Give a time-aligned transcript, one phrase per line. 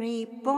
[0.00, 0.52] リボ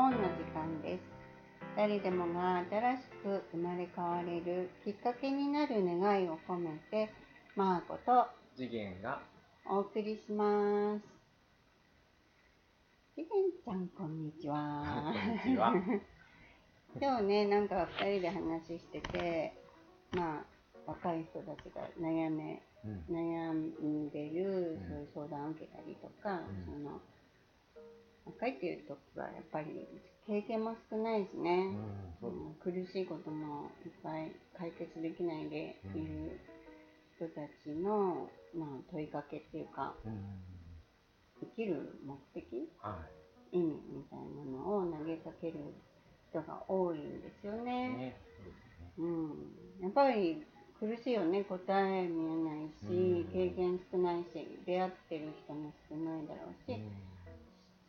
[0.00, 0.37] のン
[1.78, 7.08] 誰でもが新しく生まれ変われるきっかけになる願いを込めて
[7.54, 9.22] マーコと次元が。
[9.64, 11.04] お送りします。
[13.14, 13.30] 次元
[13.64, 15.14] ちゃんこんにちは。
[15.14, 15.72] こんにちは。
[17.00, 19.54] 今日ねなんか2人で話してて
[20.10, 20.44] まあ
[20.84, 23.14] 若い人たちが悩めうん。
[23.14, 24.88] 悩んでる、うん。
[24.88, 26.64] そういう相談を受けたりとか、うん。
[26.64, 27.00] その
[28.34, 29.86] 若いっていう時はやっぱり
[30.26, 31.72] 経験も少ないしね、
[32.20, 36.40] そううん苦しいこともいっぱい解決できないでいる
[37.16, 40.12] 人たちの、まあ、問いかけっていうかうん。
[41.40, 42.68] 生きる目的？
[42.82, 42.98] は
[43.52, 45.54] 意味みたいなのを投げかける
[46.30, 47.94] 人が多いんですよいね。
[47.94, 48.20] うね。
[48.98, 50.44] うん、やっぱり
[50.80, 51.44] 苦しいよね。
[51.44, 53.32] 答え見えないし、うん。
[53.32, 56.82] 経験少ないし出会ってる人も少ないだろうし、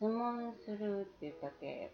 [0.00, 1.92] 質問するっていうだけ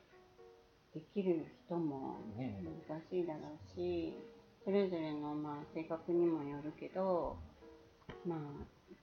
[0.95, 4.15] できる人も難しいだろうし
[4.65, 7.37] それぞれのまあ性格にもよるけど
[8.25, 8.39] まあ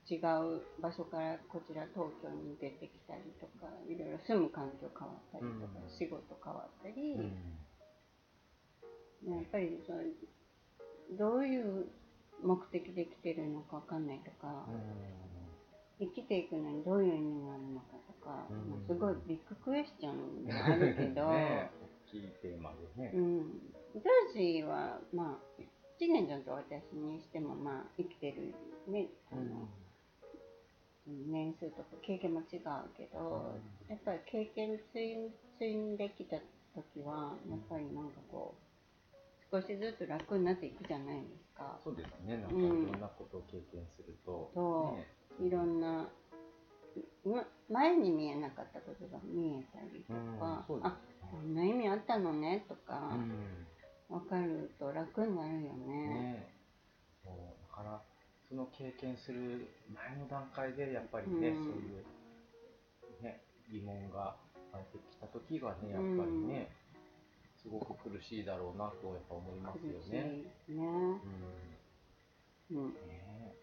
[0.08, 5.90] 違う場所からこちら東京に出てきたりとかいろいろ住む環境変わったりとか、うん。
[5.90, 7.16] 仕事変わったり。
[9.24, 9.36] うん。
[9.36, 10.00] やっぱりその
[11.18, 11.86] どういう
[12.42, 14.66] 目的で来てるのかわかんないとか、
[15.98, 17.73] 生きていくのにどういう意味があるの
[18.86, 21.70] すごいビッグクエスチョンではあるけど、 ね
[22.06, 23.12] 大きいテーマでね。
[23.14, 23.72] うん、
[24.34, 25.62] 私はまあ
[25.98, 28.54] 一年ちゃんと私にしてもまあ生きてる
[28.88, 29.68] ねあの、
[31.06, 32.60] 年数とか経験も違う
[32.96, 33.90] けど、うん。
[33.90, 34.78] やっぱり経験
[35.58, 36.36] 積んできた
[36.74, 38.54] 時はやっぱりなんかこ
[39.52, 41.78] う少しずつ楽になっていくじゃないですか。
[41.84, 42.38] そうですね。
[42.38, 42.92] なんかいうん。
[42.92, 44.50] ろんなことを経験すると。
[44.54, 44.96] そう。
[44.96, 45.06] ね。
[45.46, 46.08] いろんなま
[47.70, 50.96] 前に見えなかったことが見えたりとか、うんあ
[51.30, 53.66] こんな意味あったのねとかうん。
[54.08, 56.08] 分かると楽になるよね。
[56.08, 56.48] ね
[57.24, 57.34] そう。
[57.68, 58.00] だから
[58.48, 61.64] その経験する前の段階でやっぱりね、うん。
[61.64, 62.00] そうい
[63.20, 63.40] うね
[63.72, 64.36] 疑問が
[64.72, 66.70] 湧いてきた時がねやっぱりね、
[67.60, 70.42] すごく苦しいだろうなとやっぱ思いますよね。
[70.68, 70.84] いね。
[72.70, 72.76] うん。
[72.76, 73.54] うん、ね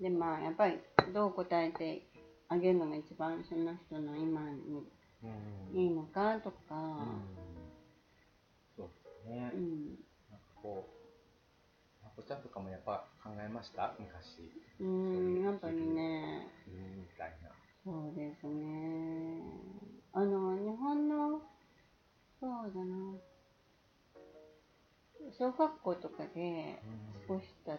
[0.00, 0.78] でまあやっぱり
[1.12, 2.02] どう答えて
[2.48, 4.88] あげるのが一番その人の今に
[5.22, 5.78] うん。
[5.78, 6.56] いいのかとうん。
[6.68, 7.04] か、
[8.76, 9.50] そうですね。
[9.54, 9.86] うん。
[10.30, 10.88] なんかこ
[12.02, 13.94] う、まこちゃんとかもやっぱ考えました？
[13.98, 14.52] 昔。
[14.78, 17.50] うん、やっぱりね、うんみたいな。
[17.84, 19.42] そうですね。
[20.12, 21.40] あの、日本の、
[22.40, 23.14] そうだな、
[25.38, 26.80] 小学校とかで
[27.26, 27.78] 過ごした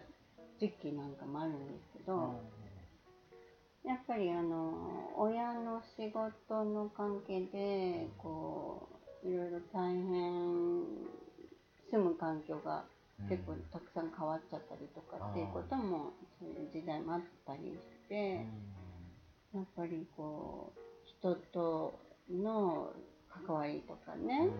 [0.58, 2.34] 時期なんかもあるんですけど、
[3.88, 8.86] やっぱりあの、親の仕事の関係で、こ
[9.24, 10.84] う、いろいろ大変、
[11.90, 12.84] 住む環境が
[13.30, 18.46] 結構たくさん変わっちゃったりとかっていうことも、そういう時代もあったりして、
[19.54, 21.98] やっぱりこう人と
[22.30, 22.92] の
[23.46, 24.50] 関わりとかね、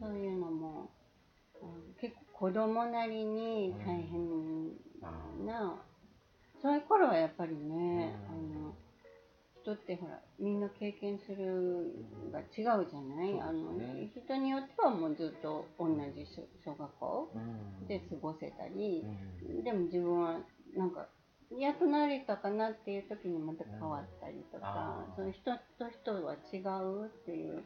[0.00, 0.90] そういうのも、
[1.62, 4.68] うん結構子供なりに大変
[5.46, 5.76] な、
[6.64, 8.56] そういう頃はやっぱりね、うん。
[8.56, 8.74] あの
[9.62, 11.92] 人ってほらみんな経験する
[12.32, 13.40] が違うじゃない、ね。
[13.42, 13.76] あの
[14.16, 17.28] 人によってはもうずっと同じ小小学校
[17.86, 19.04] で過ごせたり、
[19.62, 20.38] でも自分は
[20.74, 21.06] なんか
[21.50, 25.14] 嫌となれたかなっていう時にまた変わったりとか、うん。
[25.16, 27.62] その人と人は違うっていう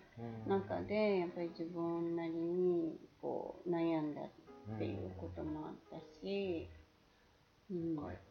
[0.49, 6.67] 中でやっぱり自分なりにこう悩んだっていうこともあったし、
[7.71, 7.97] うん。
[7.97, 8.28] はい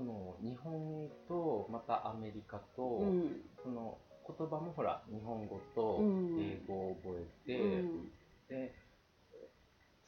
[0.00, 3.44] その日本とまたアメリカと、うん。
[3.62, 6.40] その言葉もほら日本語とうん。
[6.40, 8.08] 英語を覚えて、うん。
[8.48, 8.74] で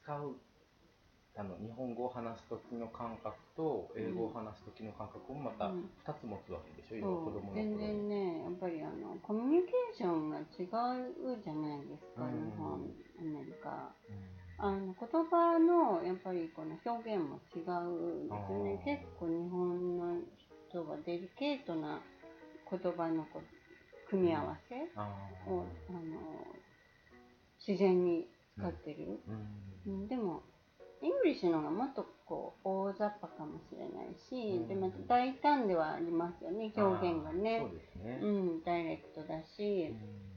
[0.02, 0.36] 使う
[1.36, 5.90] あの日本語を話す時の感覚と英語を話す時の感覚をまたうん。
[6.06, 10.46] 2つ持つわけでしょ、要は子そう供の頃全然ねやっぱりあのコミュニケーションが違う
[11.44, 12.48] じゃないですか、うん。
[12.48, 12.80] 日本
[13.20, 13.92] アメリカ。
[14.08, 14.31] うん
[14.62, 18.82] あの言葉のやっぱりこの表現も違うんですよね。
[18.84, 20.20] 結構日本の
[20.70, 22.00] 人はデリケートな
[22.70, 23.26] 言葉の
[24.08, 25.50] 組み合わせあー。
[25.50, 26.46] を、あの
[27.58, 30.04] 自然に使ってる、ううん。
[30.04, 30.08] ん。
[30.08, 30.42] でも
[31.02, 34.68] English の方がもっとこう大雑把かもしれないし、うん。
[34.68, 37.66] でまた大胆ではありますよね表現がね。
[37.96, 38.20] ね。
[38.22, 40.31] うんダイレクトだし、ん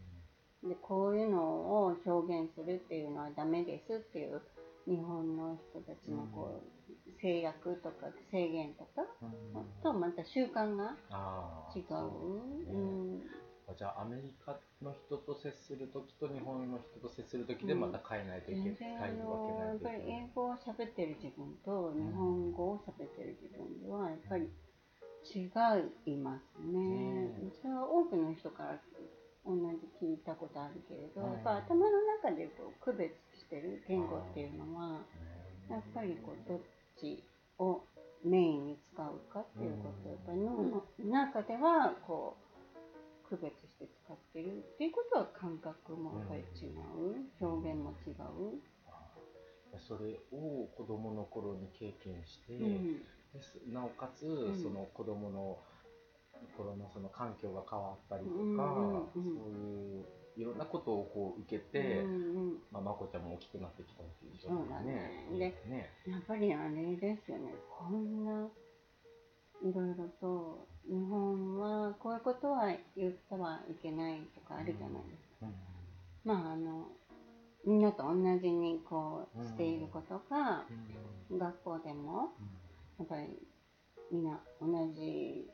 [0.67, 4.41] でこういうのを表現するっていうのはダメですっていう
[4.87, 9.81] 日本の人たちのこう、制約とか制限とか、うん。
[9.81, 10.95] とまた習慣が
[11.75, 11.85] 違う。
[11.89, 13.21] そうん。
[13.77, 24.49] じゃあアメリカの人と接するときと日本の人と接するときでまた変えないといけない、全然あ変えるわけのないと英語を喋ってる自分と日本語を喋ってる自分ではやっぱり
[25.25, 25.49] 違
[26.05, 27.33] いますね。
[27.41, 28.77] うんそれは多くの人から
[29.45, 35.05] 同じ聞いたことあるけれど、うんやっぱ頭の中でこう区別してる言語っていうのは
[35.69, 36.59] やっぱりこうどっ
[36.99, 37.23] ち
[37.59, 37.81] を
[38.23, 48.61] メインに使うかっていうこと、やっぱり脳の中ではこう区別して使ってるっていうことは感覚もやっぱり違う、表現も違う。
[49.77, 53.01] それを子供の頃に経験して、うん。
[53.33, 53.59] です。
[53.67, 54.55] なおかつ、ん。
[54.55, 55.59] その子供の
[56.57, 59.07] 頃のその環境が変わったりとか、うんうんうん。
[59.13, 60.05] そういう
[60.37, 62.17] いろんなことをこう受けて、うんう
[62.51, 62.53] ん。
[62.71, 64.93] まあ、まこちゃんも大きくなってきたっていう状そうだ態ね。
[65.31, 65.39] ね。
[65.39, 67.53] でねやっぱりあれですよね。
[67.69, 68.47] こんな
[69.63, 75.45] いろいろと日本はこういうことは言ってはいけないとかあるじゃないですか。
[75.45, 75.53] うん
[76.25, 76.87] まああの
[77.65, 82.29] みんなと同じにこうしていることが、うん学校でも
[82.99, 83.23] やっぱり
[84.11, 85.49] みんな同じ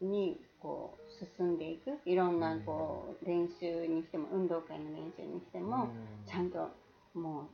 [0.00, 1.98] にこう進んでいく。
[2.04, 5.88] いろんなこう練習にしても運動会の練習にしても、
[6.26, 6.68] ちゃんと
[7.14, 7.46] もう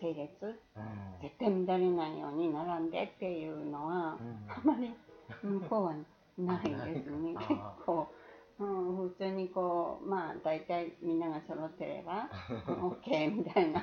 [0.00, 1.16] 整列うん。
[1.22, 4.46] 絶対乱れないように並んでっていうのは、うん。
[4.48, 4.94] あまり
[5.42, 5.94] 向こうは
[6.38, 7.34] ないですね。
[7.36, 8.08] あ結構、
[8.58, 12.28] うん、普通にこうまあ大体みんなが揃ってれば
[12.66, 13.82] OK みたいな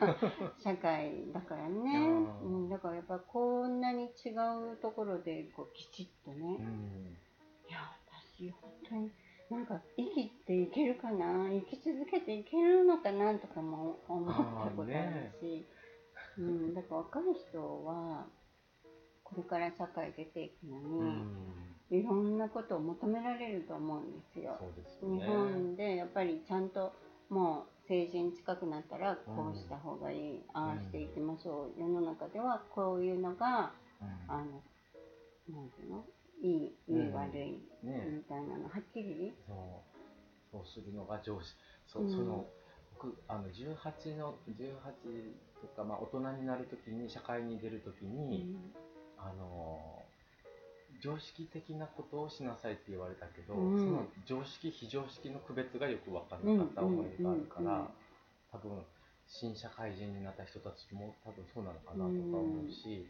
[0.59, 1.99] 社会だからね、
[2.43, 4.29] ううんん、だからやっぱこんなに違
[4.73, 7.17] うところでこうきちっとね、うん。
[7.69, 7.79] いや
[8.35, 9.11] 私本当に
[9.51, 11.49] なんか生きていけるかな？
[11.49, 14.33] 生き続けていけるのかなとかも思った
[14.71, 15.65] ことあるし、
[16.37, 18.25] うん、だから若い人は
[19.23, 21.99] これから社会出ていくのうに、ん。
[21.99, 24.57] いろんなことを求められると思うんですよ。
[24.99, 25.27] すよ日ね。
[25.27, 26.93] 本でやっぱりちゃんと
[27.29, 34.07] もう成人近くなったらこうした方がいい、ああしていきましょう、世の中ではこういうのがうん。
[34.27, 34.63] あの
[35.49, 36.05] なんていうの？
[36.43, 39.33] いいいい、うん悪いねみたいなのはっきり？
[39.47, 39.57] そう
[40.51, 41.55] そうするのが上司。
[41.87, 42.11] そう、うん。
[42.11, 42.45] その
[42.93, 44.61] 僕あの18の18
[45.61, 48.55] とか、まあ、大人になるときに社会に出るときに、
[49.17, 50.03] あの
[51.01, 53.79] 常識的なことをしなさいって言われたけど、うん。
[53.79, 57.89] その常識非常識の区別がよく分からなかった思いがあるから、
[58.51, 58.83] 多分
[59.27, 63.07] 新社会人になった人たちも多分そうなのかなとか思うし、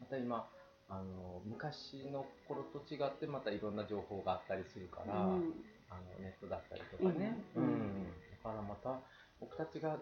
[0.00, 0.48] また今
[0.92, 5.56] あの昔の頃と違ってまたいろんな情報があったりするから、うん。
[5.88, 7.66] あのネットだったりとかね、ううん。
[7.66, 9.00] んだからまた
[9.40, 9.96] 僕たちが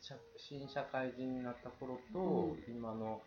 [0.00, 3.22] 社新社会人になった頃と、今の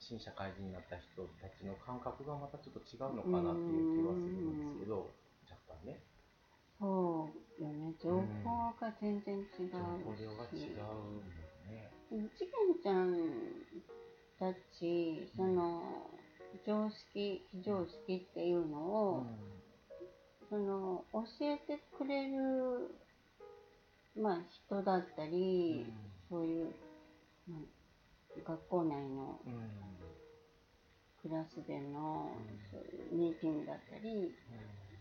[0.00, 5.12] 新社会人になった人たちの感覚がまたちょっと違うのかなっていう気はするんですけど、
[5.44, 6.00] 若干ね。
[6.80, 7.28] そ
[7.60, 7.92] うよね。
[8.00, 11.20] 情報が全然違うし、情報量が違うもん
[11.68, 11.92] ね。
[12.08, 13.12] ちげんちゃん
[14.38, 15.82] たちその
[16.66, 19.26] 常識非常識っていうのを、
[20.48, 22.94] その教えてくれる
[24.16, 24.38] まあ
[24.68, 25.86] 人だったり、
[26.28, 26.66] そういう、
[27.48, 27.60] まあ、
[28.48, 29.40] 学校内の
[31.22, 32.70] クラスでの、うん。
[32.70, 34.30] そういうミーティングだったりうん。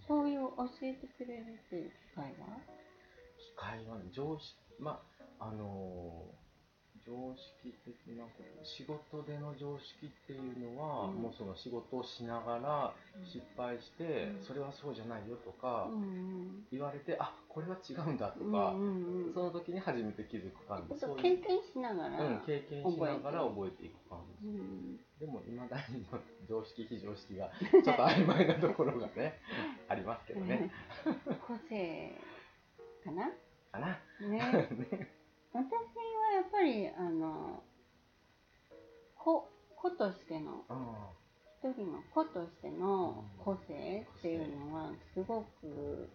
[0.07, 2.59] そういう教えてくれるっていう機会は？
[3.37, 5.01] 機械はね常識ま
[5.39, 6.44] ああのー
[7.05, 11.21] 常識的なこと仕事での常識っていうのは、うん。
[11.21, 12.93] もうその仕事をしながら
[13.23, 14.43] 失敗して、うん。
[14.43, 16.65] それはそうじゃないよとかうん。
[16.71, 19.33] 言われて、あこれは違うんだとうんか、うんうん。
[19.33, 20.99] その時に初めて気づく感じ。
[20.99, 24.05] そう経験しながら、うん、経験しながら覚えていく。
[24.09, 24.99] 感じ、うん。
[25.19, 26.05] でもいまだに
[26.47, 29.39] 常識非常識がちょっと曖昧なところがね
[29.89, 30.71] ありますけどね。
[31.47, 32.11] 個性
[33.03, 33.31] かな？
[33.71, 33.99] かな。
[34.27, 34.67] ね。
[34.91, 35.14] ね
[35.55, 37.63] 私はやっぱりあの
[39.15, 40.77] 子子としてのうん
[41.65, 46.09] 一人の子としての個性っていうのはすごく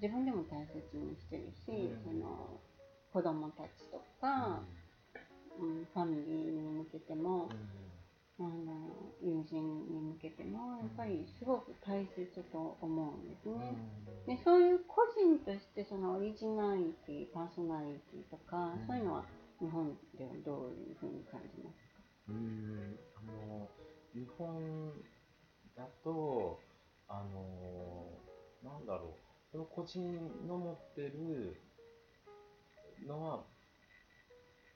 [0.00, 2.02] 自分でも大切にしてるし、うん。
[2.02, 2.60] その
[3.12, 4.62] 子供たちとか、
[5.60, 5.86] うん。
[5.92, 7.48] ファミリーに向けても
[8.36, 13.76] あの友人に向けてもやっぱりすごく大切と思うんですね。
[14.26, 19.24] でそういう個人としてそのオリジナリティパーソナリティとか、そういうのは
[19.60, 22.02] 日本ではどういうふうに感じますか？
[22.28, 22.98] うん。
[23.14, 23.68] あの
[24.12, 24.92] 日本
[25.76, 26.58] だと
[27.08, 28.18] あの
[28.64, 29.52] なんだろう。
[29.52, 30.02] その個人
[30.48, 31.56] の持ってる
[33.06, 33.44] のは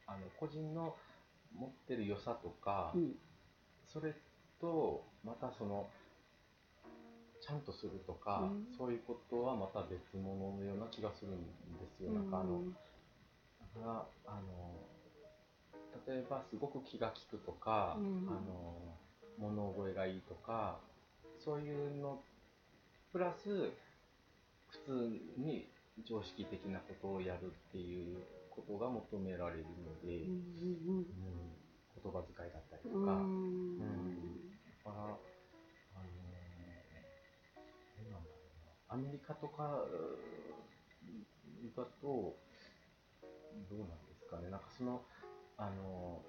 [0.06, 0.94] あの個人の
[1.52, 3.16] 持ってる良さとか、うん
[3.92, 4.14] それ
[4.60, 5.88] とまたその
[7.40, 8.76] ちゃんとするとか、うん。
[8.76, 11.46] そういうことはまた別物のような気がするん
[11.80, 12.12] ですよ。
[12.12, 12.60] なんかあの
[13.74, 14.74] だからあの
[16.06, 18.28] 例えばすごく気が利くとか、うん。
[18.28, 18.74] あの
[19.38, 20.80] 物覚えがいいとか
[21.38, 22.20] そういうの
[23.12, 23.70] プラス
[24.68, 25.68] 普通に
[26.04, 28.18] 常識的なことをやるっていう
[28.50, 30.96] ことが求められるので、うんうん。
[30.96, 31.57] うん
[32.02, 33.06] 言葉遣いだったりとうん。
[33.06, 34.50] か、うん。
[34.84, 38.34] だから、あのー、なんだろ
[38.88, 39.88] うな、アメリカとかう
[41.66, 42.36] んだと、
[43.68, 45.02] どうなんですかね、なんかその、
[45.56, 46.22] あの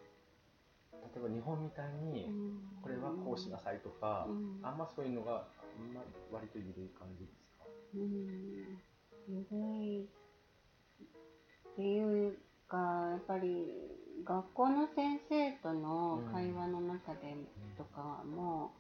[0.92, 2.32] ー、例えば日本みたいに、
[2.82, 4.60] これはこうしなさいとか、うん。
[4.64, 5.48] あんまそういうのが、
[5.78, 7.66] あんまり割と緩い感じですか？
[7.94, 8.82] うん。
[9.28, 10.08] ゆるいっ
[11.76, 12.38] ていう
[12.70, 12.78] か
[13.12, 13.66] やっぱり
[14.24, 17.36] 学校の先生との会話の中で
[17.78, 18.72] とかも、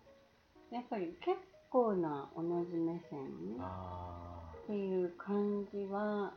[0.71, 1.37] やっぱり結
[1.69, 6.33] 構な同じ目線あっていう感じは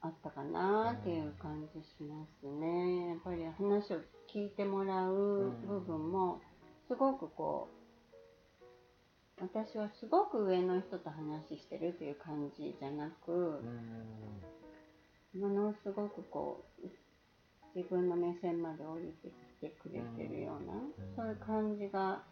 [0.00, 3.08] あったかなっていう感じしますね。
[3.08, 3.98] やっぱり話を
[4.32, 6.40] 聞いてもらう部分も
[6.86, 7.76] すごくこう
[9.40, 13.60] 私はすごく上の人と話してるっていう感じじゃなく
[15.40, 16.86] ものすごくこう
[17.74, 20.92] 自分の目線まで降りてきてくれてるような、ん。
[21.14, 22.22] そういう感じが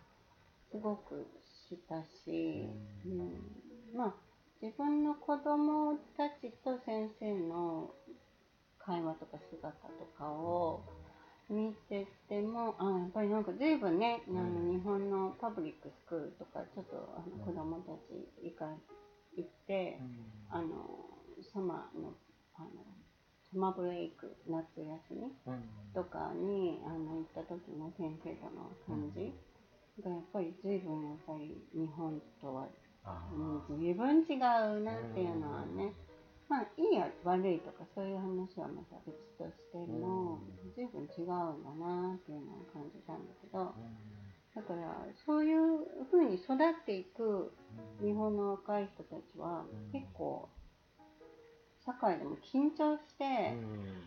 [0.71, 1.27] すごく
[1.71, 2.69] したし、
[3.05, 3.19] ううん。
[3.19, 4.15] んまあ
[4.63, 7.91] 自分の子供たちと先生の
[8.79, 10.81] 会話とか姿とかを
[11.51, 14.71] 見ててもあやっぱりなんか随分ね、あのうん。
[14.73, 18.67] 日本のパブリックスクールとかちょっとあの子供たち行か
[19.37, 20.01] 行って、
[20.51, 20.67] あの
[21.53, 22.15] サマーの
[22.57, 22.69] あの
[23.55, 25.63] サマーブレイク夏休みうん。
[25.95, 29.31] とかにあの行った時の先生との感じ
[30.03, 32.67] がやっぱり随分やっぱり日本とは、
[33.05, 33.71] あー。
[33.71, 35.95] うん、随分違うなっていうのはね、
[36.49, 40.75] まあいいや悪いとかそういう話はまた別としてもうん。
[40.75, 43.95] 随分違うんだなっていうのを感じたんだけどうん。
[44.51, 47.55] だからそういうふうに育っていく
[48.03, 48.07] うん。
[48.07, 49.93] 日本の若い人たちはうん。
[49.93, 50.49] 結構
[51.87, 53.55] 社会でも緊張して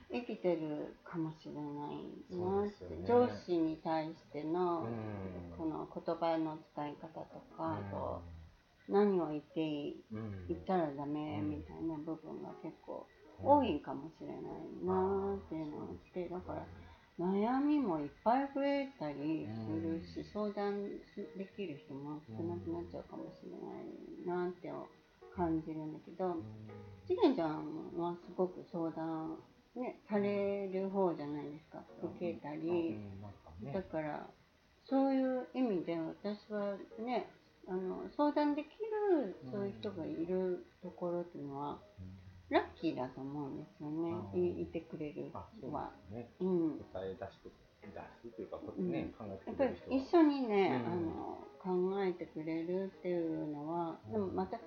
[0.09, 0.21] うん。
[0.21, 1.97] 生きてるかもしれない
[2.31, 3.05] なって、ね。
[3.07, 5.57] 上司に対してのうん。
[5.57, 8.21] この言葉の使い方とか、あと
[8.89, 10.03] う何を言っていい
[10.47, 13.05] 言ったらダメうんみたいな部分が結構
[13.43, 14.41] 多いかもしれない
[14.85, 16.65] なっていうのをしてだから
[17.19, 20.83] 悩みもいっぱい増えたりするし、相談
[21.35, 24.71] できる人も少なくなっちゃうかもしれないなって
[25.35, 26.37] 感じるんだけど、
[27.07, 27.77] ちげんちゃん。
[27.97, 29.37] はすごく相談、
[29.75, 31.79] ね、される方じゃないですか。
[32.03, 32.99] 受けたり、
[33.73, 34.27] だから
[34.85, 37.29] そういう意味で私はね
[37.67, 38.67] あの相談でき
[39.11, 41.79] るそういう人がいるところっていうのは
[42.49, 44.13] ラッキーだと思うんですよね。
[44.33, 45.91] いいてくれる人は。
[46.39, 46.79] うん。
[46.93, 47.49] 答え出して
[47.83, 49.95] 出すというかね、考えやってぱりくれる人が。
[49.95, 50.93] 一緒にね、うん。
[50.93, 54.11] あの考えてくれるっていうのは、うん。
[54.13, 54.57] でもまた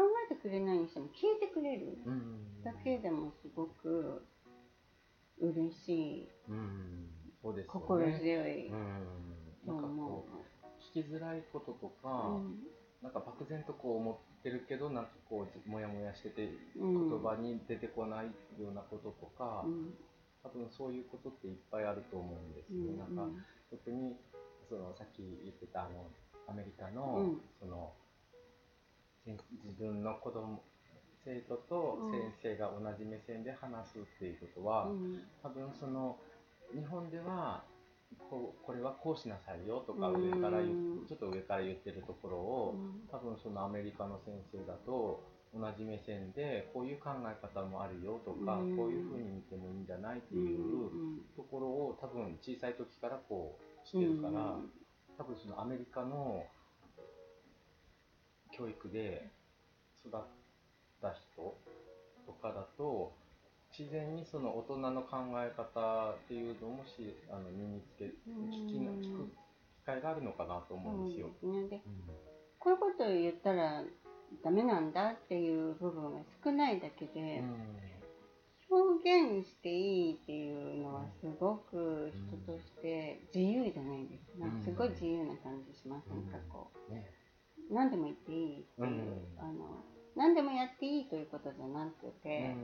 [0.00, 4.24] 考えてくれないにしても聞いてくれるうんだけでもすごく
[5.38, 7.10] 嬉しい、うん
[7.42, 7.80] そうですよね。
[7.80, 8.68] 心強い。
[8.68, 9.06] うん
[9.64, 10.26] となんか思こ
[10.62, 12.32] う聞きづらいこととか、う。
[12.36, 12.58] うん。
[13.02, 18.26] なんか漠然とこう思ってるけどなんかこうもやもやしててうん言葉に出てこない
[18.60, 19.94] ようなこととか、うん。
[20.42, 22.98] 多分そういうことっていっぱいあると思うんですよ、うん。
[22.98, 23.40] なんか
[23.70, 24.16] 特に
[24.68, 26.06] そのさっき言ってたあの
[26.48, 27.40] アメリカの,、うん。
[27.58, 27.92] その
[29.26, 29.38] 自
[29.78, 30.62] 分の子供
[31.24, 35.20] 生徒と先生が同じ目線で話すっていうことは、うん。
[35.42, 36.16] 多分その
[36.74, 37.62] 日本では
[38.30, 43.08] こうこれはこうしなさいよとかうん上からちょっと上から言ってるところを、うん。
[43.10, 45.22] 多分そのアメリカの先生だと
[45.52, 48.76] 同じ目線でこういう考え方もあるよとか、うん。
[48.76, 50.46] こういうふうに見てもいいんじゃないってうん。
[50.46, 50.58] いう
[51.36, 54.56] ところを多分小さい時からこうしてるから、
[55.18, 56.46] 多分そのアメリカの
[58.52, 59.28] 教育で
[60.04, 60.20] 育っ
[61.00, 61.56] た人
[62.26, 63.12] とかだと
[63.76, 69.30] 自然にその大人の考え方っていうのもしあの身につけ聞きな聞く
[69.80, 71.28] 機会があるのかなと思うんですよ。
[71.40, 71.78] そうですね。
[71.78, 71.82] で
[72.58, 73.82] こういうことを言ったら
[74.44, 77.42] ダメなんだっていう部分が少ないだけで、
[78.68, 84.58] 表現していいっていうのはすごく人として自由じゃないですか、なん。
[84.58, 87.10] かすごい自由な感じしませんか、こう、ね
[87.70, 88.60] 何でも言っていい。
[88.60, 88.88] っていう、
[89.38, 89.84] あの
[90.16, 92.54] 何でもやっていいということじゃなくて、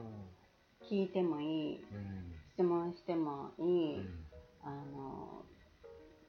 [0.91, 1.85] 聞いてもいい。
[2.55, 4.01] 質問してもいい、
[4.63, 5.45] あの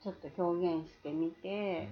[0.04, 1.90] ちょっと表現してみて、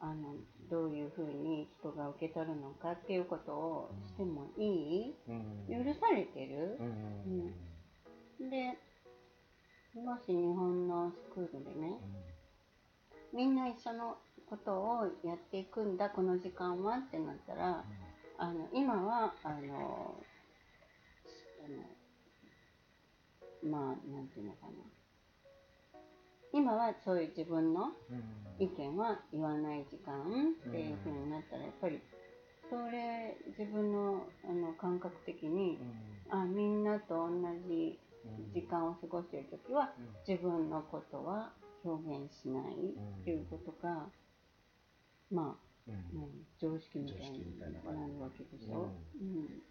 [0.00, 0.34] あの
[0.68, 5.14] どういうふうに人が受け取るのかっていうことをしてもいい、
[5.68, 6.76] 許されてる、
[8.40, 8.50] うん。
[8.50, 8.76] で
[9.94, 11.96] もし日本のスクールでね、
[13.32, 14.16] みんな一緒の
[14.48, 17.84] ことをやっていくんだこの時間はってなったら、
[18.38, 20.14] あの今はあの
[21.64, 21.68] あ
[23.64, 24.72] のまあなんていうのかな。
[26.52, 27.90] 今はそういう自分の
[28.58, 30.14] 意見は言わない時間
[30.68, 32.00] っていうふうになったらやっぱり
[32.70, 35.78] それ自分のあの感覚的に、
[36.30, 37.30] あみんなと同
[37.68, 37.98] じ
[38.54, 39.92] 時間を過ごしている時は
[40.26, 41.52] 自分のことは
[41.84, 42.74] 表現しない
[43.20, 44.06] っていうことが、
[45.30, 47.66] まあ、うん、常識みたいにな
[48.06, 48.90] るわけでしょ？
[49.20, 49.62] うん、うん。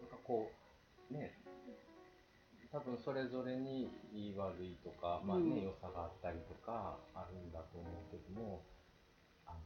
[0.00, 0.50] なんかこ
[1.10, 1.34] うね
[2.72, 8.62] 多分それぞれにいい悪いとか、まあね、良さがあったりとかあるんだと思うけども
[9.46, 9.58] あの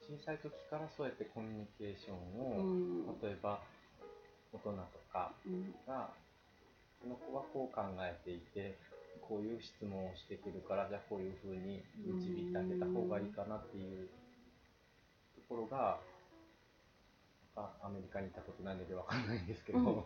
[0.00, 3.60] 小さい時からそうやってコミュニケーションを、例えば
[4.52, 4.76] 大人と
[5.12, 5.34] か
[5.86, 6.10] が、
[7.02, 8.78] この子はこう考えていて
[9.20, 14.08] こういう質問をしてくるからじゃあこういうふうに導いてあげた方がいいかなっていう
[15.34, 15.98] ところが
[17.56, 20.04] アメリカにいたことないのでわかんないんですけど、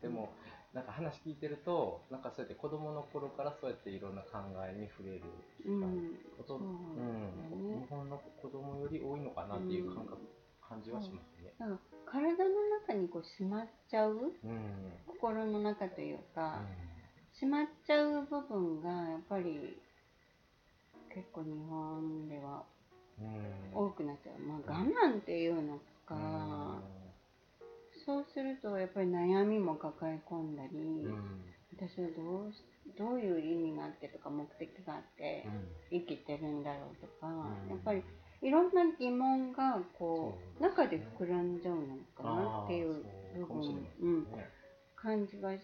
[0.00, 0.30] でも
[0.72, 5.22] なんか話聞いてるとなんかそうやって子供の頃からそうやっていろんな考えに触れる
[5.58, 5.80] 機会、
[6.36, 10.18] こと、うん、日本の子供より多いのかなっていう感覚、
[10.62, 11.54] 感じはしますね。
[12.06, 12.50] 体の
[12.86, 14.32] 中にこうしまっちゃう、
[15.06, 16.62] 心の中というか、
[17.38, 19.78] しまっちゃう部分がやっぱり
[21.14, 22.64] 結構日本では
[23.72, 26.80] 多くなっちゃう、まあ、我慢っていうのか、
[28.04, 31.06] そうするとやっぱり悩みも抱え込んだり、
[31.76, 32.52] 私はどう
[32.98, 35.46] どういう意味があってとか目的があって
[35.90, 37.28] 生きてるんだろうとか、
[37.68, 38.02] やっぱり
[38.42, 41.82] いろんな疑問がこう中で膨らんじゃうの
[42.16, 43.04] かなっていう
[43.36, 44.26] 部分、うん、
[44.96, 45.60] 感じがし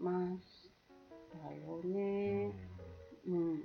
[0.00, 0.63] まし
[1.42, 2.52] たよね。
[3.26, 3.62] うん。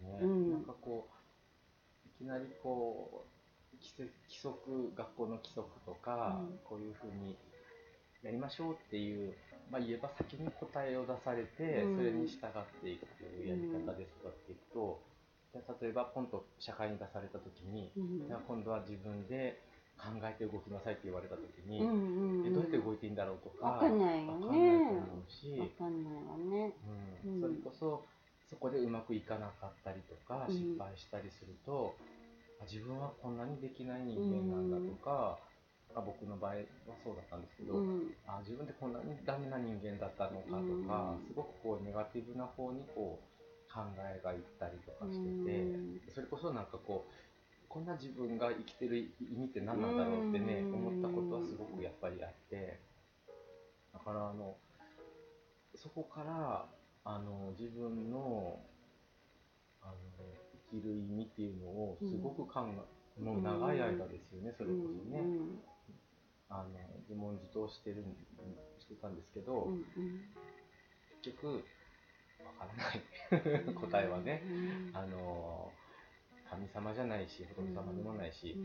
[0.00, 0.20] うん。
[0.20, 3.36] うん、なんかこういきなりこう
[3.76, 7.36] 規則学校の規則とか、うん、こういうふうに
[8.22, 9.34] やりましょうっていう、
[9.70, 15.00] まあ、言えば先に答えを出されて、それに従っていくというやり方で育っていくと、
[15.52, 17.92] じゃ例えば今度社会に出された時に、
[18.26, 19.60] じゃあ今度は自分で
[19.96, 24.38] 考えて動きなさいって言われた時に、うんうん、どうやって動いていいんだろうとか分かんないよね。
[24.38, 26.72] 分かんないと思うし分かんないわね、
[27.24, 28.04] うん、それこそ
[28.48, 31.96] そこでうまくいかなかったりとか、失敗したりすると、
[32.70, 35.38] 自分はこんなにできない人間なんだとか、
[35.90, 47.10] うん、僕の場合はそうだったんですけど、うん、あ自分ってこんなにダメな人間だったのかとか、うん、すごくこうネガティブな方にこう考えがいったりとかしてて、それこそなんかこう
[47.68, 52.80] こんな自分が生きてる意味って何なんだろうってね、思ったことはすごくやっぱりあって。
[53.92, 54.56] だからあの
[55.74, 56.66] そこから
[57.04, 58.58] あの自分の
[59.82, 59.94] あの
[60.70, 62.66] 生きる意味っていうのをすごく考
[63.18, 65.22] え、もう長い間ですよね、それこそね、
[66.50, 66.68] あの
[67.08, 68.04] 自問自答してる
[68.78, 69.68] してたんですけど、
[71.22, 71.64] 結局
[72.44, 73.74] わからない。
[73.74, 74.42] 答えはね、
[74.92, 75.70] あの
[76.50, 78.56] 神様じゃないし仏様でもないし、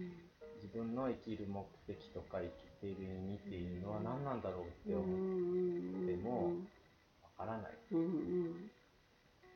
[0.61, 6.53] 自分の生きる目的とか生きている意味っていうのは何なんだろうって思っても
[7.37, 7.71] わからない。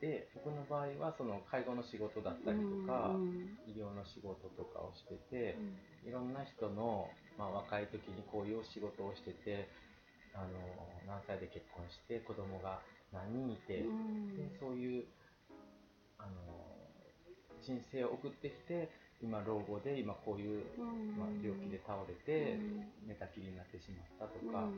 [0.00, 3.16] で僕の場合はその介護の仕事だったりとか、
[3.66, 5.56] 医療の仕事とかをしてて、
[6.04, 7.08] いろんな人の、
[7.38, 9.68] まあ、若い時にこういう仕事をしてて
[10.34, 10.52] あの
[11.06, 12.80] 何歳で結婚して子供が
[13.12, 15.04] 何人いて、でそういう
[16.18, 16.30] あの
[17.66, 18.88] 人生を送ってきて
[19.22, 20.62] 今老後で今こういう、
[21.18, 22.58] まあ、病気で倒れて
[23.06, 24.68] 寝たきりになってしまったとか、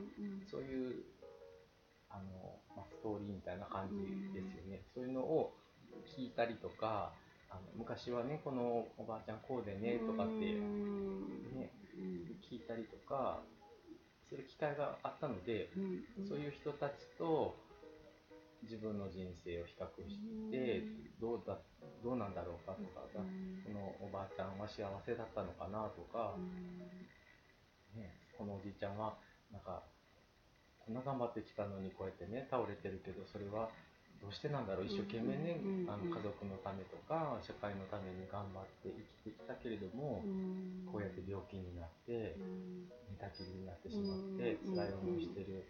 [0.49, 1.03] そういう
[2.09, 3.99] あの、まあ、ストーリーみたいな感じ
[4.33, 5.53] ですよね、そういうのを
[6.17, 7.11] 聞いたりとか
[7.51, 10.45] あの昔はねこのおばあちゃんこうでねとかって
[11.53, 11.69] ね、
[12.49, 13.39] 聞いたりとか
[14.29, 15.79] する機会があったので、う
[16.21, 16.27] ん。
[16.27, 17.55] そういう人たちと
[18.63, 20.19] 自分の人生を比較し
[20.51, 20.83] て、
[21.19, 21.57] どうだ
[22.03, 23.19] どうなんだろうかとか、こ
[23.71, 26.35] のおばあちゃんは幸せだったのかなとか、
[27.95, 29.17] ね、このおじいちゃんは
[29.51, 29.83] なんか
[30.79, 33.69] こんな頑張ってきたのにこうやってね倒れてるけどそれは
[34.21, 38.91] どうしてなんだろう一生懸命ね、あの家族のためとか社会のために頑張って
[39.23, 40.23] 生きてきたけれども、
[40.91, 42.35] こうやって病気になって
[43.07, 44.75] 寝たきりになってしまって、うん。
[44.75, 45.63] 辛い思いしてる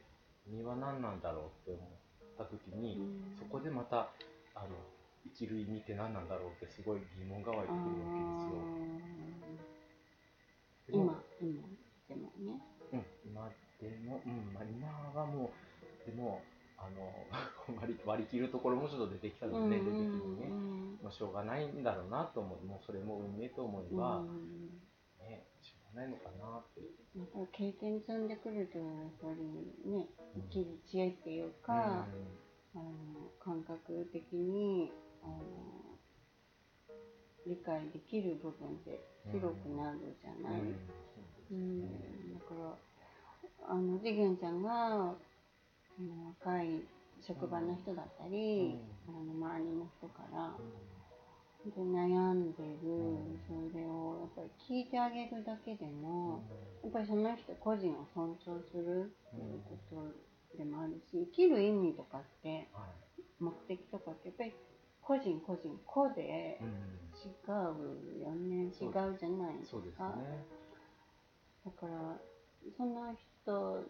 [0.49, 2.08] 身は何なんだろうって思っ
[2.39, 2.95] た時に、
[3.37, 4.09] そこでまた
[4.55, 4.71] あの
[5.27, 8.79] 生きる意味って何なんだろうってすごい疑問が湧いてくるわけですよ。
[10.89, 11.67] 今今
[12.07, 12.63] でもね。
[12.91, 14.87] うん、今でも、うんまあ、今
[15.21, 15.51] はも
[16.07, 16.41] う、でも、
[16.77, 17.11] あの
[18.05, 20.47] 割り切るところもちょっと出てきたので、年齢的にね、
[21.03, 24.23] もうしょうがないんだろうなと思う、もうそれも運命と思えば、
[25.19, 25.45] ね、
[25.93, 26.81] ないのかなって。
[27.17, 28.87] やっぱり経験積んでくるとやっ
[29.21, 32.05] ぱりね生きる知恵っていうか、
[32.75, 32.85] あの
[33.43, 34.91] 感覚的に
[35.23, 35.33] あの
[37.47, 38.99] 理解できる部分って
[39.31, 40.77] 広くなるじゃうん、ない、うん。
[41.51, 42.33] うん。
[42.33, 42.77] だから
[43.67, 45.15] あの次元ちゃんが
[46.43, 46.83] 若い
[47.21, 50.55] 職場の人だったり、あの周りの人から
[51.71, 53.39] で悩んでる、うん。
[53.47, 56.01] それをやっぱり聞いてあげるだけでうん。
[56.01, 56.43] も、
[56.83, 63.21] やっぱりその人個人を尊重するっていうことでもあるし生きる意味とかってはい。
[63.39, 64.53] 目的とかってやっぱり
[65.01, 66.99] 個人個人個でうん。
[67.19, 68.71] 違うよね、違う
[69.19, 70.15] じゃないですか。
[70.15, 70.45] ね。
[71.65, 72.17] だから
[72.77, 73.83] その人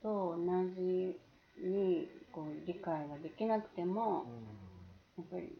[0.00, 0.38] と同
[0.74, 1.18] じ
[1.60, 4.26] にこう理解ができなくても、
[5.16, 5.58] やっぱり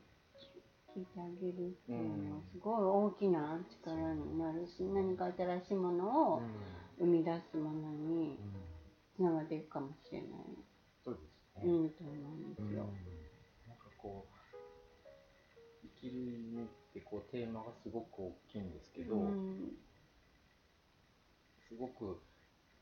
[0.95, 1.53] 聞いてあげる。
[1.53, 6.43] っていうのはすごい大きな力になるし、何か新しいものを
[6.99, 8.39] 生み出すものに
[9.17, 10.29] つながっていくかもしれない、
[11.05, 11.21] そうで
[11.61, 11.73] すね。
[11.73, 12.87] うん、と思うんですよ。
[13.67, 19.73] なんかこう生きる意味ってこうテーマがすごく大きいんですけど、うん。
[21.69, 22.21] すごく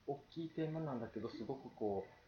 [0.06, 2.21] 大きいテーマなんだけどすごくこう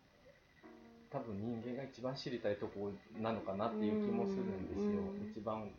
[1.14, 5.30] 多分人間が一番知りたいところなのかなっていう気もするんですよ、うん。
[5.30, 5.70] 一番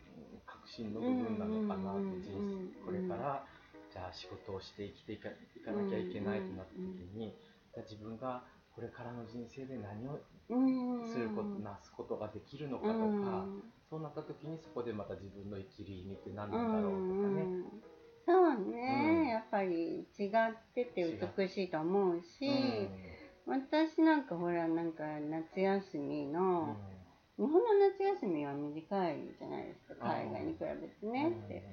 [0.48, 3.44] 核心の部分なのかなってうん人生これから
[3.92, 7.36] じゃあ仕事をして生きていかいかなきゃいけないとなった時に、
[7.76, 13.64] じゃあ自分がこれからの人生で何をうんすること、なすことができるのかとか、うん。
[13.90, 17.64] そうなった時にそこでまた自分の生きる意味って何うなんだろうとかね、ん。
[18.26, 19.28] そうね、うん。
[19.28, 20.32] やっぱり違っ
[20.74, 23.15] てて美しいと思うし、うん
[23.48, 26.76] 私なんかほらなんか夏休みの、
[27.38, 27.60] 日本の
[27.98, 31.64] 夏休みは短いじゃないですか海外に比べてね、で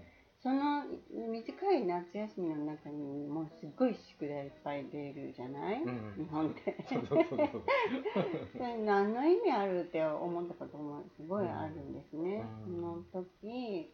[0.42, 0.82] その
[1.30, 5.88] 短い夏休みの中にもうすっごい宿題いっぱい出るじゃない、うん。
[5.88, 6.76] うん日本って。
[8.84, 12.44] 何の意味あるって思ったこともすごいあるんですね。
[12.66, 12.74] うん。
[12.74, 13.88] その時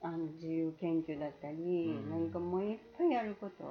[0.00, 2.10] あの自由研究だったり、うん。
[2.10, 3.64] 何かもういっぱいやること、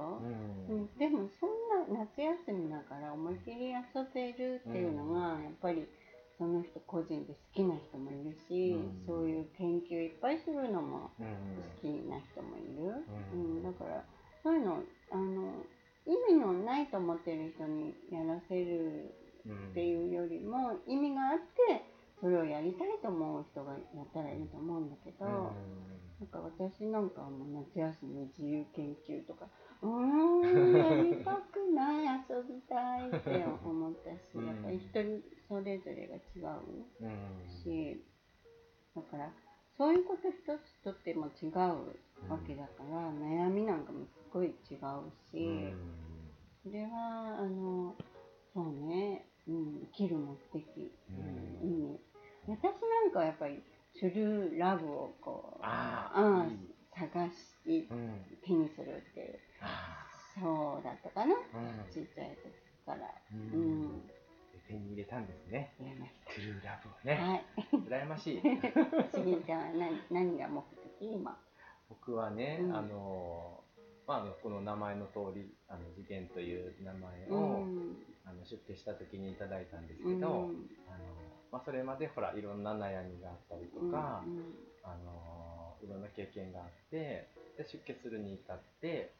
[0.69, 0.75] うん。
[0.75, 0.89] うん。
[0.97, 3.79] でもそんな夏休みだから思いっきり遊
[4.13, 5.87] べるっていうのが、やっぱり
[6.37, 9.05] その人個人で好きな人もいるし、うん。
[9.07, 11.27] そういう研究いっぱいするのもうん。
[11.57, 13.59] 好きな人もいる、ううん。
[13.59, 14.03] んだから
[14.43, 15.63] そういうのあの
[16.05, 19.69] 意味のないと思ってる人にやらせるうん。
[19.71, 21.37] っていうよりも意味があっ
[21.69, 21.83] て
[22.19, 25.53] それをやりたいと思う人がやったらいいと思うんだけど、
[26.19, 29.45] なんか私なんかはもう夏休み自由研究とか
[29.81, 38.01] うーんやりたくない遊びたいって思ったし、うんやっぱり一人それぞれが違うし
[38.95, 39.29] だから
[39.77, 41.59] そういうこと一つとっても違う
[42.27, 44.55] わけだから、悩みなんかもすごい違う
[45.31, 45.71] し、
[46.63, 47.93] それはあの
[48.55, 51.99] そうね、うん、生きる目的、うん意味。
[52.47, 53.61] 私なんかはやっぱり
[53.99, 58.21] トゥルーラブをこうあうんあいい探しうん。
[58.45, 60.05] 手にするっていうあ
[60.39, 61.91] そうだったかな、あうん。
[61.91, 62.53] ちっちゃい時
[62.85, 63.09] から。
[63.33, 64.01] ううん。
[64.67, 65.73] 手に入れたんですね。
[65.79, 67.15] トゥルーラブをた、ね。
[67.15, 67.45] はい。
[67.87, 68.41] 羨ましい。
[69.15, 70.61] しぎんちゃんは何何が目
[70.99, 71.37] 的今？
[71.89, 72.75] 僕はね、うん。
[72.75, 73.63] あの
[74.05, 77.97] まあこの名前の通りあの次元という名前うを、ん。
[78.25, 80.19] あの出家した時にいただいたんですうん。
[80.19, 80.27] けど、
[80.87, 81.26] あの
[81.57, 89.11] まあ、それまでほらいろんな悩みがあったりとか、うんあのいろんな経験があってで出家するに至って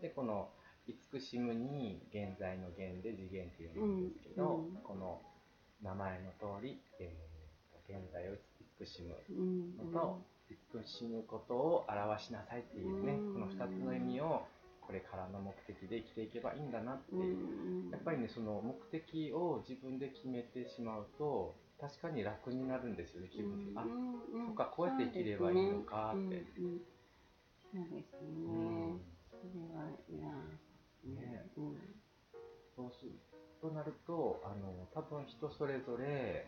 [0.00, 0.48] でこの
[0.88, 5.20] 慈しむに現在の現で次元っていうんですけど、うんこの
[5.82, 8.34] 名前の通り、えー、現在を
[8.78, 14.46] 慈しむうんのと、慈しむことを表しなさいっていうね、うんこの2つの意味を
[14.80, 17.90] これからの目的で生きていけばいいんだなって、うん。
[17.90, 26.40] やっぱりねその目的を自分で決めてしまうと確かに楽になるんですよね気分が、あうんそっかこうやって生きればいいのかって。
[26.56, 28.32] そうですね。
[28.32, 30.32] うんうんそれはいや
[31.04, 31.76] ねうん。
[32.74, 33.12] そうする
[33.60, 36.46] となるとあの多分人それぞれ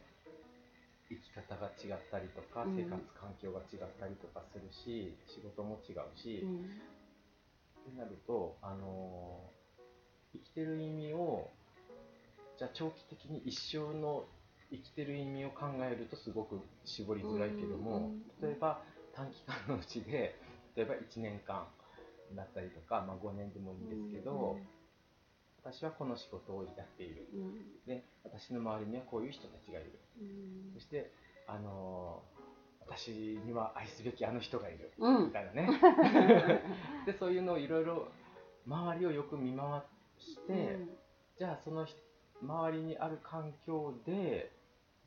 [1.11, 2.77] 生き方が違ったりとか、うん。
[2.77, 6.57] 生活環境が違ったりとかするし仕事も違うし、うん。
[6.57, 9.39] ってなるとあの
[10.33, 11.51] 生きてる意味を
[12.57, 14.25] じゃあ長期的に一生の
[14.71, 18.83] 生きてる意味を考えるとすごく絞りづらいけども、うん例えば
[19.15, 20.39] 短期間のうちで
[20.77, 21.67] 例えば1年間
[22.35, 24.59] だったりとか、まあ、5年でもいいんですけど、
[25.65, 27.27] 私はこの仕事をやっている。
[27.35, 27.55] うん。
[27.87, 29.99] で私の周りにはこういう人たちがいる。
[30.21, 30.75] うん。
[30.75, 31.11] そして
[31.49, 32.23] あの
[32.81, 33.11] 私
[33.45, 34.93] には愛すべきあの人がいる。
[34.99, 35.27] うん。
[35.27, 35.69] みたいなね。
[37.07, 38.09] でそういうのをいろいろ
[38.67, 39.83] 周りをよく見回
[40.19, 40.79] して、
[41.39, 41.95] じゃあそのひ
[42.43, 44.53] 周りにある環境で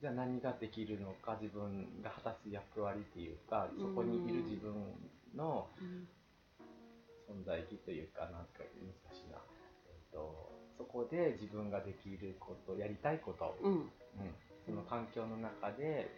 [0.02, 4.74] じゃあ何ができるのか自分が果たす役割っていうかそこにいる自分
[5.36, 6.08] のうん
[7.30, 9.38] 存在意義というかなんか難しいな、
[9.86, 13.74] えっとそこで自分ができることやりたいこと、うん。
[13.74, 13.90] うん、
[14.66, 16.10] その環境の中で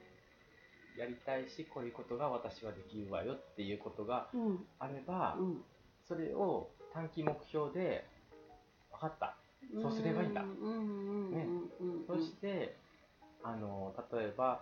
[0.98, 4.65] やりたいしこういうことが私はできるわよっていうことがうん。
[4.78, 5.62] あれば、うん。
[6.08, 8.06] それを短期目標で
[8.91, 9.36] 分かった。
[9.82, 10.44] そうすればいいんだ。
[10.44, 10.48] ね。
[12.06, 12.78] そして
[13.43, 14.62] あの例えば、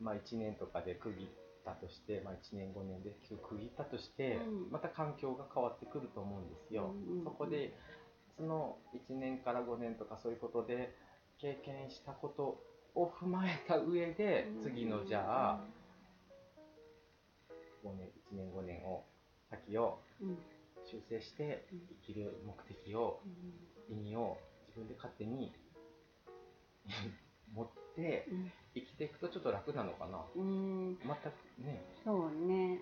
[0.00, 1.26] まあ、1年とかで区切っ
[1.64, 3.10] たとして、まあ、1年5年で
[3.42, 4.70] 区切ったとして、うん。
[4.70, 6.94] また環境が変わってくると思うんですよ。
[7.08, 7.74] うんうんそこで
[8.36, 10.94] その1年から5年とかそういうことで
[11.40, 12.62] 経験したこと
[12.94, 15.60] を踏まえた上で次のじゃあ
[17.84, 19.04] 5年1年5年を
[19.50, 19.98] 先を
[20.84, 21.80] 修正してうん。
[22.06, 23.20] 生きる目的を
[23.90, 25.52] 意味を自分で勝手に
[27.54, 28.52] 持ってうん。
[28.74, 30.22] 生きていくとちょっと楽なのかな。
[30.36, 30.98] うん。
[31.02, 31.82] 全くね。
[32.04, 32.80] そうね。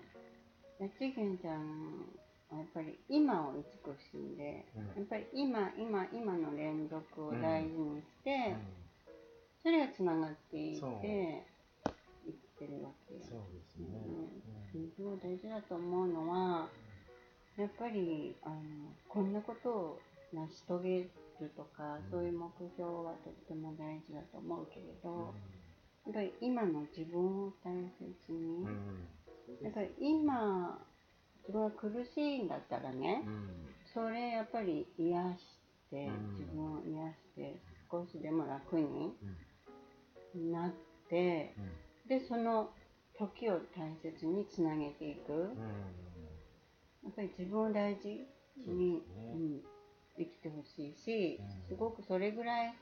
[0.99, 2.05] ちげんちゃん
[2.51, 4.85] はやっぱり今を慈しんでうん。
[4.85, 8.67] やっぱり今今今の連続を大事にして、うん。
[9.63, 10.91] それがつながっていてそう。
[11.01, 13.15] 生きてるわけ。
[13.15, 13.87] よそうですね。
[14.75, 14.91] うん。
[14.95, 16.69] すごい大事だと思うのは
[17.57, 18.55] やっぱりあの
[19.09, 19.99] こんなことを
[20.33, 20.99] 成し遂げ
[21.39, 22.11] るとか、うん。
[22.11, 25.33] そういう目標はとっても大事だと思うけれど、
[26.05, 26.11] うん。
[26.11, 28.63] やっぱり今の自分を大切に、
[29.61, 30.79] やっぱり今
[31.41, 33.49] 自分が苦しいんだったらね、うん。
[33.93, 35.59] それやっぱり癒し
[35.89, 36.33] て、うん。
[36.37, 37.59] 自分を癒して
[37.91, 39.13] 少しでも楽に
[40.35, 40.51] うん。
[40.51, 40.71] なっ
[41.09, 42.09] てうん。
[42.09, 42.69] でその
[43.17, 45.47] 時を大切につなげていく、うん。
[47.03, 48.27] やっぱり自分を大事
[48.65, 49.01] に、
[49.33, 49.61] うん、
[50.17, 51.67] 生きてほしいし、うん。
[51.69, 52.73] すごくそれぐらい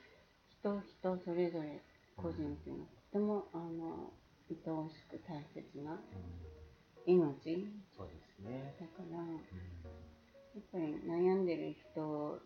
[0.62, 1.82] 人人それぞれ
[2.16, 2.82] 個人っていうの。
[2.84, 4.14] はとてもあの
[4.50, 7.14] 愛おしく大切なうん。
[7.14, 7.68] 命。
[7.96, 8.76] そうですね。
[8.80, 9.40] だからやうん。
[10.60, 12.40] っぱり悩んでる人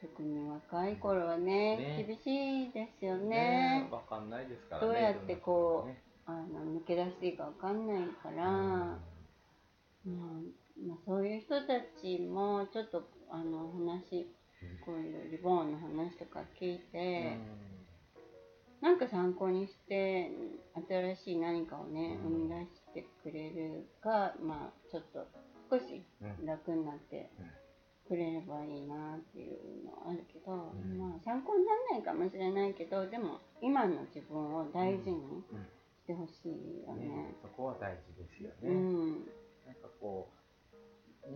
[0.00, 2.04] 特に若い頃はねね。
[2.06, 3.88] 厳しいですよね。
[3.90, 9.00] わかんないですからねどうやってこうあの抜け出していいかわかんないから、ことがね
[10.04, 10.16] まあ
[10.86, 14.26] まあ、そういう人たちもちょっとあの話
[14.62, 17.38] うんこういうリボーンの話とか聞いて、
[18.82, 18.88] うん。
[18.88, 20.30] なんか参考にして
[20.88, 22.32] 新しい何かをね、うん。
[22.32, 25.26] 生み出してくれるかまあちょっと
[25.70, 26.46] 少しうん。
[26.46, 27.46] 楽になってうん
[28.08, 30.96] くれればいいなっていうのはあるけど、ん。
[30.96, 35.66] まあ参考にならないかもしれないけどでも今の自分を大事にうん。
[35.98, 37.08] してほしいよね。
[37.08, 37.34] ね。
[37.42, 38.70] そこは大事ですようね。
[38.72, 39.10] ん。
[39.66, 41.26] なんかこう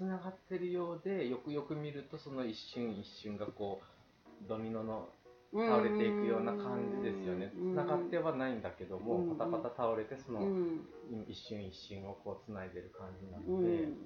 [0.00, 5.08] に繋がってるようでよくよく見るとその一瞬一瞬がこうドミノの
[5.52, 7.52] 倒れていくような感じですよね。
[7.56, 9.36] うん繋がってはないんだけども、うん。
[9.36, 10.80] パタパタ倒れてそのうん。
[11.28, 13.96] 一瞬一瞬をこう繋いでる感じなうので、ん。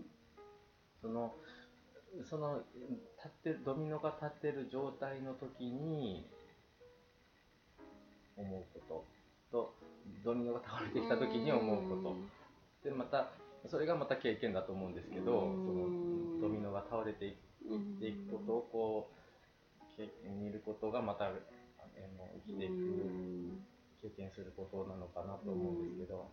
[1.00, 1.34] その
[2.28, 2.60] その
[3.16, 6.26] 立ってドミノが立ってる状態の時に
[8.36, 9.04] 思うこと。
[9.50, 9.74] と
[10.24, 12.10] ドミノが倒れてきた時に思うこ
[12.82, 12.88] と。
[12.88, 13.30] でまた
[13.68, 16.40] それがまた経験だと思うんですけど、うん。
[16.40, 17.36] そのドミノが倒れてい
[17.68, 21.34] うんっていくことをこう経験見ることがまたあの
[22.46, 23.66] 生きていく、うん
[24.02, 26.30] 経験することなのかなと思うんですけど、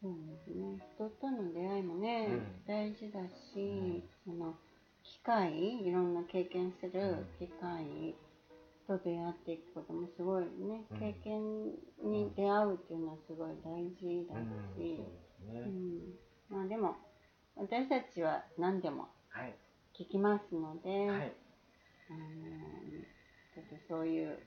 [0.00, 0.80] そうですね。
[0.96, 2.64] 人との出会いもね、うん。
[2.66, 4.54] 大事だし、その
[5.02, 8.14] 機会いろんな経験する機会
[8.88, 10.98] と出会っていくこともすごいね、うん。
[10.98, 11.66] 経験
[12.02, 14.48] に出会うっていうのはすごい大事だうん。
[14.74, 16.96] し、そうですね、うんまあでも
[17.56, 19.54] 私たちは何でもはい。
[19.98, 21.32] 聞きますので、はい。
[22.10, 22.22] あの
[23.54, 24.38] ちょっとそういう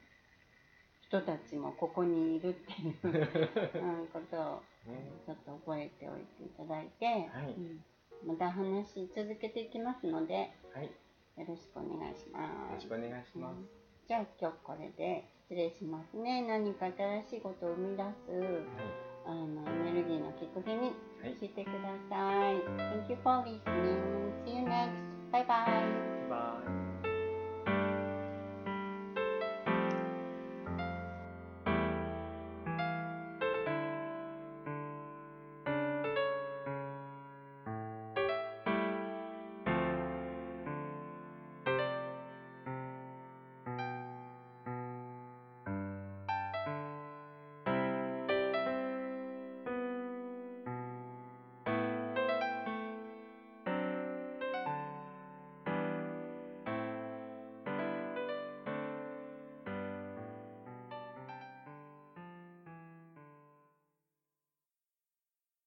[1.07, 7.83] 人たちもここにいるっていう、 うん、ことをねちょっと覚えておいていただいて、はいうん
[8.25, 10.85] また話し続けていきますのではい。
[10.85, 10.91] よ
[11.37, 12.73] よろしくお願いします。
[12.75, 13.57] ろしくお願いします。
[14.07, 16.41] じゃあ今日これで失礼しますね。
[16.47, 20.93] 何か新しいことを生み出すあのエネルギーの曲げに
[21.41, 21.73] してくだ
[22.09, 22.35] さい。
[22.35, 22.55] はい、
[23.05, 24.25] Thank you for listening.
[24.45, 24.91] See you next.
[25.31, 26.29] Bye bye.
[26.29, 26.84] bye.